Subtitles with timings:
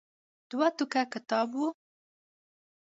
[0.49, 1.63] دوه ټوکه کتاب و.